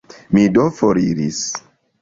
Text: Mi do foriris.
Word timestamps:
Mi 0.37 0.45
do 0.55 0.65
foriris. 0.79 1.43